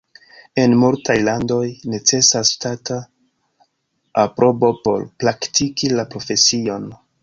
[0.61, 1.59] En multaj landoj
[1.97, 2.99] necesas ŝtata
[4.27, 6.95] aprobo por praktiki la profesion.